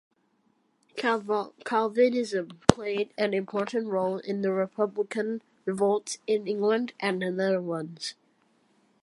Calvinism 0.95 2.59
played 2.67 3.13
an 3.19 3.35
important 3.35 3.85
role 3.85 4.17
in 4.17 4.41
the 4.41 4.51
republican 4.51 5.43
revolts 5.65 6.17
in 6.25 6.47
England 6.47 6.93
and 6.99 7.21
the 7.21 7.29
Netherlands. 7.29 8.15